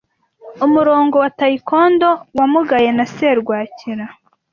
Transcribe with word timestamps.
Umurongo 0.65 1.15
wa 1.23 1.29
Tokaido 1.39 2.11
wamugaye 2.37 2.89
na 2.97 3.05
serwakira. 3.15 4.05